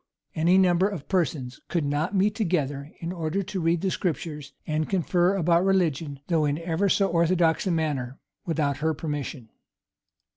Any 0.33 0.57
number 0.57 0.87
of 0.89 1.07
persons 1.07 1.59
could 1.67 1.85
not 1.85 2.15
meet 2.15 2.33
together, 2.33 2.91
in 3.01 3.11
order 3.11 3.43
to 3.43 3.59
read 3.61 3.81
the 3.81 3.91
Scriptures 3.91 4.51
and 4.65 4.89
confer 4.89 5.35
about 5.35 5.63
religion, 5.63 6.21
though 6.25 6.43
in 6.43 6.57
ever 6.57 6.89
so 6.89 7.07
orthodox 7.09 7.67
a 7.67 7.71
manner, 7.71 8.17
without 8.43 8.77
her 8.77 8.95
permission. 8.95 9.49